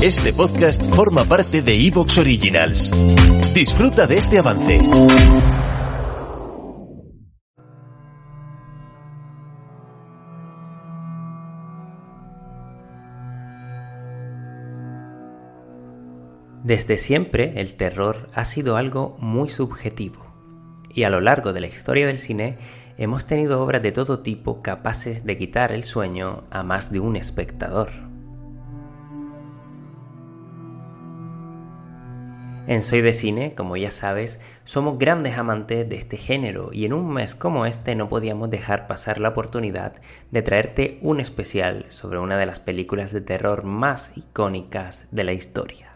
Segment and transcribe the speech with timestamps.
[0.00, 2.92] Este podcast forma parte de Evox Originals.
[3.52, 4.80] Disfruta de este avance.
[16.62, 20.24] Desde siempre el terror ha sido algo muy subjetivo
[20.94, 22.56] y a lo largo de la historia del cine
[22.98, 27.16] hemos tenido obras de todo tipo capaces de quitar el sueño a más de un
[27.16, 28.07] espectador.
[32.68, 36.92] En Soy de Cine, como ya sabes, somos grandes amantes de este género y en
[36.92, 39.94] un mes como este no podíamos dejar pasar la oportunidad
[40.30, 45.32] de traerte un especial sobre una de las películas de terror más icónicas de la
[45.32, 45.94] historia.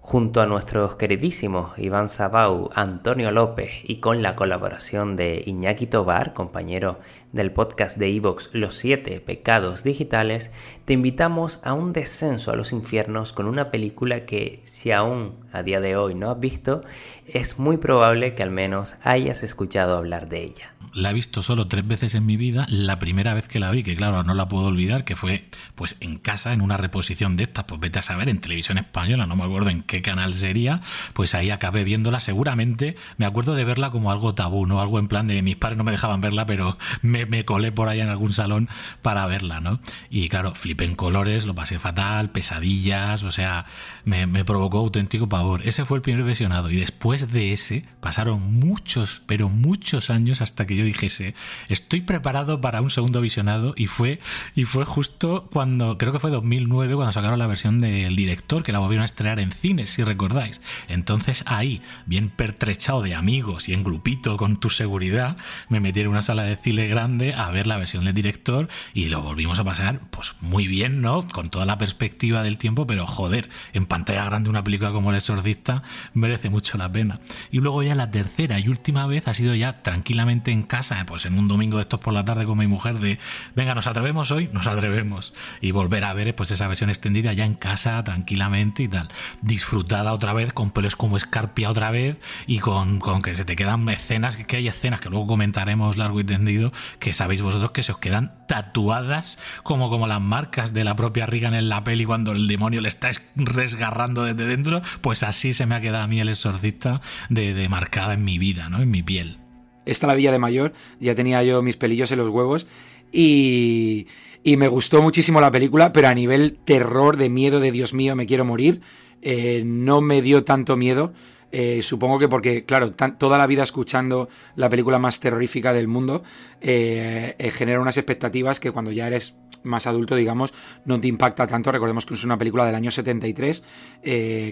[0.00, 6.34] Junto a nuestros queridísimos Iván Sabau, Antonio López y con la colaboración de Iñaki Tobar,
[6.34, 6.98] compañero
[7.32, 10.50] del podcast de Evox Los siete pecados digitales,
[10.84, 15.62] te invitamos a un descenso a los infiernos con una película que, si aún a
[15.62, 16.82] día de hoy no has visto,
[17.26, 21.68] es muy probable que al menos hayas escuchado hablar de ella la he visto solo
[21.68, 22.66] tres veces en mi vida.
[22.68, 25.96] La primera vez que la vi, que claro, no la puedo olvidar, que fue pues
[26.00, 29.36] en casa, en una reposición de estas, pues vete a saber, en televisión española, no
[29.36, 30.80] me acuerdo en qué canal sería,
[31.14, 32.20] pues ahí acabé viéndola.
[32.20, 34.80] Seguramente me acuerdo de verla como algo tabú, ¿no?
[34.80, 37.88] Algo en plan de mis padres no me dejaban verla, pero me, me colé por
[37.88, 38.68] ahí en algún salón
[39.02, 39.80] para verla, ¿no?
[40.10, 43.66] Y claro, flipé en colores, lo pasé fatal, pesadillas, o sea,
[44.04, 45.66] me, provocó auténtico pavor.
[45.66, 46.70] Ese fue el primer visionado.
[46.70, 51.34] Y después de ese pasaron muchos, pero muchos años hasta que yo dijese,
[51.68, 54.20] estoy preparado para un segundo visionado y fue,
[54.54, 58.72] y fue justo cuando, creo que fue 2009, cuando sacaron la versión del director, que
[58.72, 60.60] la volvieron a estrenar en cines, si recordáis.
[60.88, 65.36] Entonces ahí, bien pertrechado de amigos y en grupito con tu seguridad,
[65.68, 69.08] me metí en una sala de cine grande a ver la versión del director y
[69.08, 71.26] lo volvimos a pasar, pues muy bien, ¿no?
[71.26, 75.16] Con toda la perspectiva del tiempo, pero joder, en pantalla grande una película como El
[75.16, 75.82] Exorcista
[76.12, 77.20] merece mucho la pena.
[77.50, 81.24] Y luego ya la tercera y última vez ha sido ya tranquilamente en casa, pues
[81.26, 83.18] en un domingo de estos por la tarde con mi mujer de,
[83.54, 85.32] venga, nos atrevemos hoy, nos atrevemos.
[85.60, 89.08] Y volver a ver pues esa versión extendida ya en casa, tranquilamente y tal.
[89.40, 93.56] Disfrutada otra vez, con pelos como escarpia otra vez y con, con que se te
[93.56, 97.82] quedan escenas, que hay escenas que luego comentaremos largo y tendido, que sabéis vosotros que
[97.82, 102.04] se os quedan tatuadas como, como las marcas de la propia Regan en la peli
[102.04, 106.06] cuando el demonio le está resgarrando desde dentro, pues así se me ha quedado a
[106.06, 108.80] mí el exorcista de, de marcada en mi vida, ¿no?
[108.82, 109.38] En mi piel.
[109.86, 112.66] Esta la Villa de Mayor, ya tenía yo mis pelillos en los huevos
[113.10, 114.06] y,
[114.44, 118.14] y me gustó muchísimo la película, pero a nivel terror, de miedo, de Dios mío,
[118.14, 118.82] me quiero morir,
[119.22, 121.12] eh, no me dio tanto miedo.
[121.50, 126.22] Eh, supongo que porque, claro, toda la vida escuchando la película más terrorífica del mundo,
[126.60, 130.52] eh, genera unas expectativas que cuando ya eres más adulto, digamos,
[130.84, 131.72] no te impacta tanto.
[131.72, 133.62] Recordemos que es una película del año 73,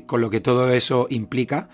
[0.06, 1.68] con lo que todo eso implica.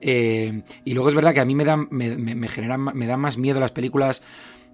[0.00, 3.20] Eh, y luego es verdad que a mí me dan, me, me, generan, me dan
[3.20, 4.22] más miedo las películas,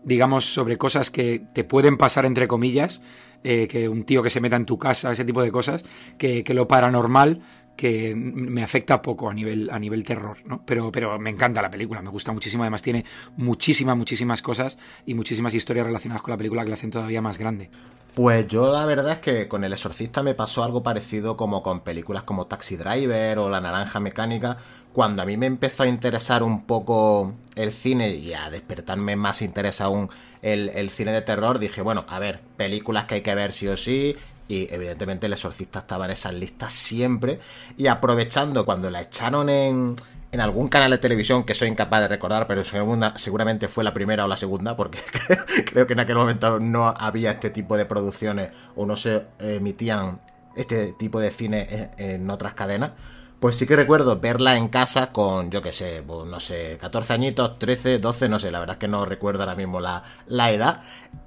[0.04, 3.03] digamos, sobre cosas que te pueden pasar entre comillas,
[3.43, 5.84] eh, que un tío que se meta en tu casa, ese tipo de cosas,
[6.19, 7.41] que lo paranormal,
[7.76, 10.62] que me afecta poco a nivel, a nivel terror, ¿no?
[10.64, 13.04] Pero, pero me encanta la película, me gusta muchísimo, además tiene
[13.36, 17.38] muchísimas, muchísimas cosas y muchísimas historias relacionadas con la película que la hacen todavía más
[17.38, 17.70] grande.
[18.14, 21.80] Pues yo la verdad es que con El Exorcista me pasó algo parecido como con
[21.80, 24.56] películas como Taxi Driver o La Naranja Mecánica,
[24.92, 29.42] cuando a mí me empezó a interesar un poco el cine y a despertarme más
[29.42, 30.10] interés aún
[30.42, 33.66] el, el cine de terror, dije, bueno, a ver, películas que hay que ver sí
[33.66, 34.14] o sí,
[34.49, 37.41] y evidentemente el exorcista estaba en esas listas siempre
[37.77, 39.97] y aprovechando cuando la echaron en,
[40.34, 44.25] en algún canal de televisión que soy incapaz de recordar, pero seguramente fue la primera
[44.25, 44.99] o la segunda, porque
[45.65, 50.21] creo que en aquel momento no había este tipo de producciones o no se emitían
[50.56, 52.93] este tipo de cine en otras cadenas.
[53.38, 57.12] Pues sí que recuerdo verla en casa con, yo qué sé, pues no sé, 14
[57.12, 60.50] añitos, 13, 12, no sé, la verdad es que no recuerdo ahora mismo la, la
[60.50, 60.81] edad,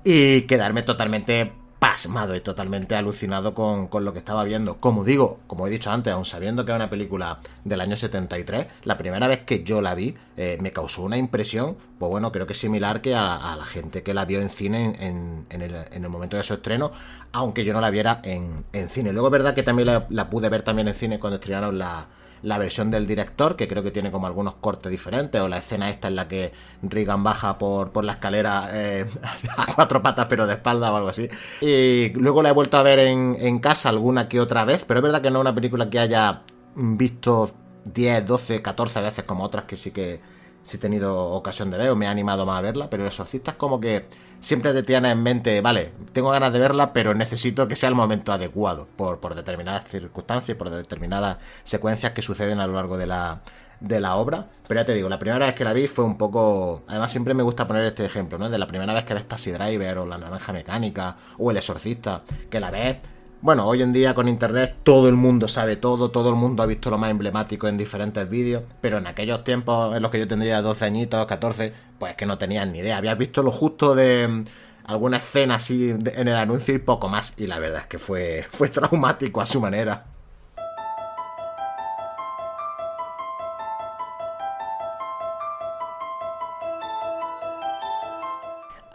[0.04, 4.78] y quedarme totalmente pasmado y totalmente alucinado con, lo que estaba viendo.
[4.78, 8.68] Como digo, como he dicho antes, aún sabiendo que era una película del año 73,
[8.84, 12.48] la primera vez que yo la vi eh, me causó una impresión, pues bueno, creo
[12.48, 16.38] que es similar que a, la gente que la vio en cine en, el, momento
[16.38, 16.92] de su estreno,
[17.32, 19.12] aunque yo no la viera en, cine.
[19.12, 22.08] Luego es verdad que también la, la pude ver también en cine cuando estrenaron la
[22.44, 25.90] la versión del director, que creo que tiene como algunos cortes diferentes, o la escena
[25.90, 26.52] esta en la que
[26.82, 29.06] Regan baja por, por la escalera eh,
[29.58, 31.30] a cuatro patas pero de espalda o algo así.
[31.62, 35.00] Y luego la he vuelto a ver en, en casa alguna que otra vez, pero
[35.00, 36.44] es verdad que no es una película que haya
[36.76, 37.50] visto
[37.94, 40.20] 10, 12, 14 veces como otras que sí que
[40.68, 43.08] si he tenido ocasión de ver o me ha animado más a verla, pero El
[43.08, 44.06] Exorcista es como que
[44.42, 47.96] siempre te tiene en mente, vale, tengo ganas de verla, pero necesito que sea el
[47.96, 53.08] momento adecuado por, por determinadas circunstancias, por determinadas secuencias que suceden a lo largo de
[53.08, 53.40] la,
[53.80, 54.50] de la obra.
[54.68, 56.84] Pero ya te digo, la primera vez que la vi fue un poco.
[56.88, 58.50] Además, siempre me gusta poner este ejemplo, ¿no?
[58.50, 62.24] De la primera vez que ves Taxi Driver o La Naranja Mecánica o El Exorcista,
[62.50, 62.98] que la ves.
[63.40, 66.66] Bueno, hoy en día con internet todo el mundo sabe todo, todo el mundo ha
[66.66, 70.28] visto lo más emblemático en diferentes vídeos, pero en aquellos tiempos en los que yo
[70.28, 72.98] tendría 12 añitos, 14, pues que no tenías ni idea.
[72.98, 74.44] Habías visto lo justo de mm,
[74.86, 78.46] alguna escena así en el anuncio y poco más, y la verdad es que fue,
[78.52, 80.17] fue traumático a su manera.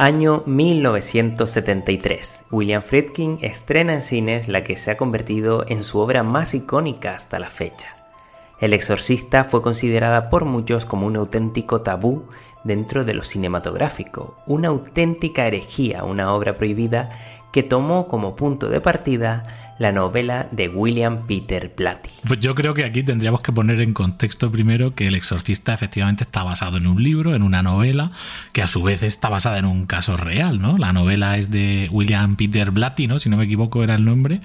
[0.02, 2.46] Año 1973.
[2.50, 7.14] William Friedkin estrena en cines la que se ha convertido en su obra más icónica
[7.14, 7.94] hasta la fecha.
[8.60, 12.24] El Exorcista fue considerada por muchos como un auténtico tabú
[12.64, 17.10] dentro de lo cinematográfico, una auténtica herejía, una obra prohibida
[17.52, 22.10] que tomó como punto de partida la novela de William Peter Blatty.
[22.26, 26.24] Pues yo creo que aquí tendríamos que poner en contexto primero que El Exorcista efectivamente
[26.24, 28.12] está basado en un libro, en una novela,
[28.52, 30.78] que a su vez está basada en un caso real, ¿no?
[30.78, 33.18] La novela es de William Peter Blatty, ¿no?
[33.18, 34.40] Si no me equivoco era el nombre,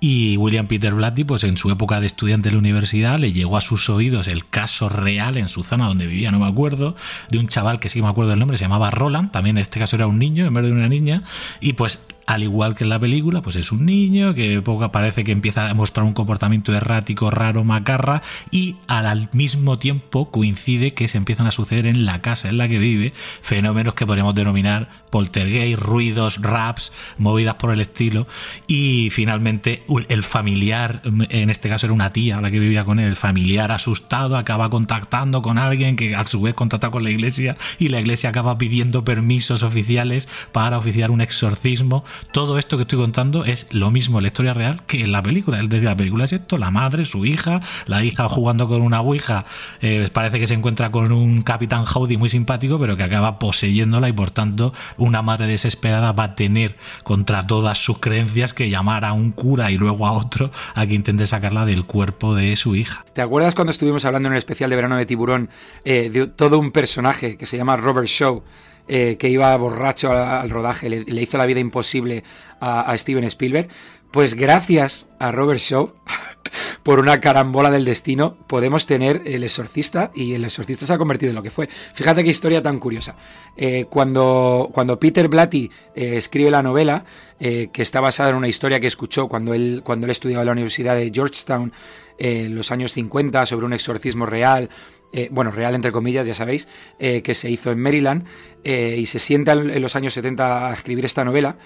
[0.00, 3.56] y William Peter Blatty, pues en su época de estudiante de la universidad, le llegó
[3.56, 6.96] a sus oídos el caso real en su zona donde vivía, no me acuerdo,
[7.30, 9.78] de un chaval que sí me acuerdo el nombre, se llamaba Roland, también en este
[9.78, 11.22] caso era un niño en vez de una niña,
[11.60, 12.00] y pues
[12.30, 15.68] al igual que en la película, pues es un niño que poco parece que empieza
[15.68, 18.22] a mostrar un comportamiento errático, raro, macarra,
[18.52, 22.68] y al mismo tiempo coincide que se empiezan a suceder en la casa en la
[22.68, 23.12] que vive
[23.42, 28.28] fenómenos que podríamos denominar poltergeist, ruidos, raps, movidas por el estilo,
[28.68, 33.08] y finalmente el familiar, en este caso era una tía la que vivía con él,
[33.08, 37.56] el familiar asustado acaba contactando con alguien que a su vez contacta con la iglesia
[37.80, 42.98] y la iglesia acaba pidiendo permisos oficiales para oficiar un exorcismo todo esto que estoy
[42.98, 45.60] contando es lo mismo en la historia real que en la película.
[45.60, 49.00] Es decir, la película es esto, la madre, su hija, la hija jugando con una
[49.00, 49.44] ouija,
[49.80, 54.08] eh, parece que se encuentra con un capitán Howdy muy simpático, pero que acaba poseyéndola
[54.08, 59.04] y por tanto una madre desesperada va a tener contra todas sus creencias que llamar
[59.04, 62.76] a un cura y luego a otro a que intente sacarla del cuerpo de su
[62.76, 63.04] hija.
[63.12, 65.50] ¿Te acuerdas cuando estuvimos hablando en el especial de verano de Tiburón
[65.84, 68.42] eh, de todo un personaje que se llama Robert Shaw?
[68.92, 72.24] Eh, que iba borracho al, rodaje, le, hizo la vida imposible
[72.60, 73.68] a, Steven Spielberg.
[74.10, 75.92] Pues gracias a Robert Shaw,
[76.82, 81.30] por una carambola del destino, podemos tener El Exorcista y El Exorcista se ha convertido
[81.30, 81.68] en lo que fue.
[81.94, 83.16] Fíjate qué historia tan curiosa.
[83.56, 87.04] Eh, cuando, cuando Peter Blatty eh, escribe la novela,
[87.38, 90.52] que está basada en una historia que escuchó cuando él, cuando él estudiaba en la
[90.52, 91.72] Universidad de Georgetown
[92.18, 94.68] en los años 50 sobre un exorcismo real
[95.12, 96.68] eh, bueno, real entre comillas, ya sabéis,
[96.98, 98.24] eh, que se hizo en Maryland
[98.62, 101.56] eh, y se sienta en, los años 70 a escribir esta novela.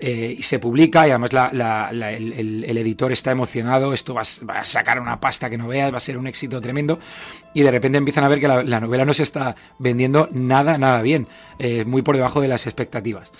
[0.00, 5.50] Y se publica y además el, editor está emocionado, esto va, a sacar una pasta
[5.50, 6.98] que no veas, va a ser un éxito tremendo
[7.54, 11.02] y de repente empiezan a ver que la, novela no se está vendiendo nada, nada
[11.02, 11.26] bien,
[11.86, 13.32] muy por debajo de las expectativas.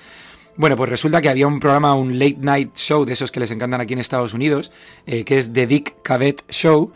[0.57, 3.51] Bueno, pues resulta que había un programa, un late night show de esos que les
[3.51, 4.73] encantan aquí en Estados Unidos,
[5.07, 6.93] que es The Dick Cavett Show,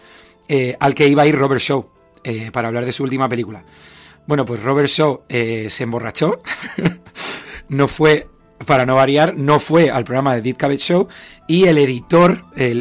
[0.80, 1.92] al que iba a ir Robert Shaw.
[2.24, 3.64] Eh, para hablar de su última película.
[4.26, 6.40] Bueno, pues Robert Shaw eh, se emborrachó,
[7.68, 8.28] no fue
[8.66, 11.08] para no variar, no fue al programa de Deep Cabbage Show
[11.46, 12.80] y el editor, el,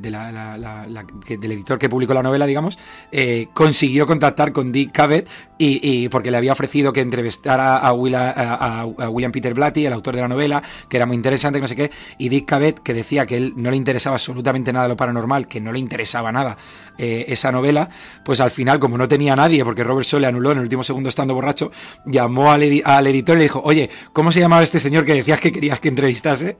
[0.00, 2.78] del editor que publicó la novela, digamos,
[3.10, 5.28] eh, consiguió contactar con Dick Cavett
[5.58, 10.28] y, porque le había ofrecido que entrevistara a, William Peter Blatty, el autor de la
[10.28, 13.52] novela, que era muy interesante, no sé qué, y Dick Cavett, que decía que él
[13.56, 16.56] no le interesaba absolutamente nada lo paranormal, que no le interesaba nada
[16.98, 17.90] eh, esa novela,
[18.24, 20.82] pues al final, como no tenía nadie, porque Robert Shaw le anuló en el último
[20.82, 21.70] segundo estando borracho,
[22.06, 24.91] llamó al, al editor y le dijo, oye, ¿cómo se llamaba este señor?
[24.92, 26.58] Señor que decías que querías que entrevistase.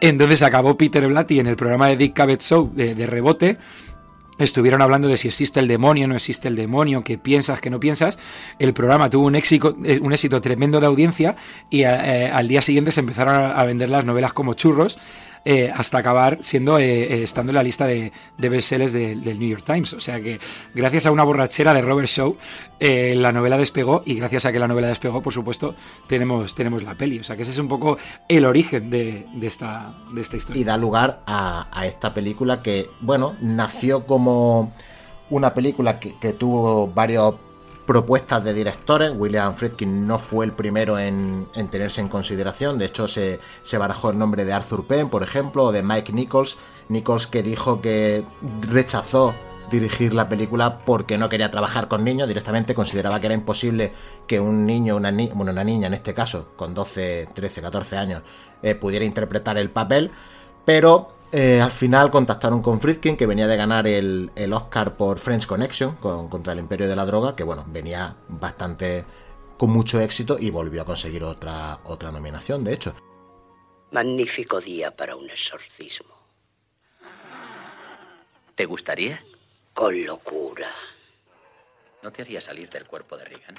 [0.00, 3.58] Entonces acabó Peter Blatty en el programa de Dick Cavett Show de, rebote
[4.38, 7.80] estuvieron hablando de si existe el demonio, no existe el demonio, que piensas, que no
[7.80, 8.18] piensas.
[8.58, 11.36] El programa tuvo un éxito, eh, un éxito tremendo de audiencia
[11.70, 14.98] y eh, al día siguiente se empezaron a vender las novelas como churros.
[15.48, 19.48] Eh, hasta acabar siendo eh, eh, estando en la lista de, de bestsellers del New
[19.48, 19.92] York Times.
[19.92, 20.40] O sea que
[20.74, 22.36] gracias a una borrachera de Robert Shaw,
[22.80, 25.76] la novela despegó y gracias a que la novela despegó, por supuesto,
[26.08, 27.20] tenemos, tenemos la peli.
[27.20, 27.96] O sea que ese es un poco
[28.28, 30.60] el origen de, esta, de esta historia.
[30.60, 34.72] Y da lugar a, esta película que, bueno, nació como
[35.30, 37.36] una película que tuvo varios
[37.86, 39.12] propuestas de directores.
[39.14, 42.78] William Friedkin no fue el primero en, tenerse en consideración.
[42.78, 46.12] De hecho, se, se, barajó el nombre de Arthur Penn, por ejemplo, o de Mike
[46.12, 46.58] Nichols.
[46.88, 48.24] Nichols que dijo que
[48.70, 49.34] rechazó
[49.70, 53.92] dirigir la película porque no quería trabajar con niños, directamente consideraba que era imposible
[54.26, 58.22] que un niño, una, bueno, una niña en este caso, con 12, 13, 14 años,
[58.62, 60.10] eh, pudiera interpretar el papel,
[60.64, 65.46] pero eh, al final contactaron con Friedkin, que venía de ganar el, Oscar por French
[65.46, 69.04] Connection contra el Imperio de la Droga, que bueno, venía bastante
[69.58, 72.94] con mucho éxito y volvió a conseguir otra, otra nominación, de hecho.
[73.90, 76.16] Magnífico día para un exorcismo.
[78.54, 79.22] ¿Te gustaría?
[79.74, 80.70] Con locura.
[82.02, 83.58] ¿No te haría salir del cuerpo de Reagan?